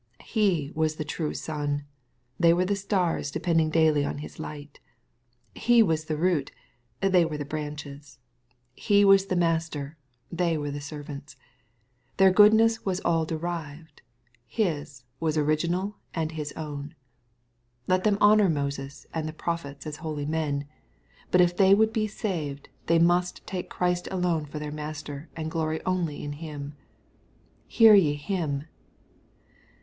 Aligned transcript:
—He 0.39 0.71
was 0.73 0.95
the 0.95 1.05
true 1.05 1.35
sun: 1.35 1.85
they 2.39 2.55
were 2.55 2.65
the 2.65 2.75
stars 2.75 3.29
depending 3.29 3.69
daily 3.69 4.03
on 4.03 4.17
His 4.17 4.39
light.— 4.39 4.79
He 5.67 5.83
was 5.83 6.05
the 6.05 6.17
root: 6.17 6.51
they 7.01 7.23
were 7.23 7.37
the 7.37 7.45
branches.— 7.45 8.17
He 8.89 9.05
was 9.05 9.27
the 9.27 9.35
MATTHEW, 9.35 9.59
CHAP. 9.59 9.59
XVH. 9.61 9.71
209 9.71 9.89
Master: 9.93 9.97
thay 10.53 10.57
were 10.57 10.71
the 10.71 10.81
servants.— 10.81 11.35
Their 12.17 12.31
goodness 12.31 12.83
was 12.83 12.99
all 13.01 13.25
derived: 13.25 14.01
His 14.47 15.03
was 15.19 15.37
original 15.37 15.97
and 16.15 16.31
His 16.31 16.51
own.— 16.53 16.95
^Let 17.87 18.01
them 18.03 18.17
honor 18.19 18.49
Moses 18.49 19.05
and 19.13 19.27
the 19.29 19.33
prophets, 19.33 19.85
as 19.85 19.97
holy 19.97 20.25
men. 20.25 20.65
But 21.29 21.41
if 21.41 21.55
they 21.55 21.75
would 21.75 21.93
be 21.93 22.07
saved, 22.07 22.69
they 22.87 22.97
must 22.97 23.45
take 23.45 23.69
Christ 23.69 24.07
alone 24.09 24.47
for 24.47 24.57
their 24.57 24.71
Master, 24.71 25.29
and 25.35 25.51
glory 25.51 25.79
only 25.85 26.23
in 26.23 26.31
Him." 26.31 26.73
Hear 27.67 27.93
ye 27.93 28.15
Him." 28.15 28.63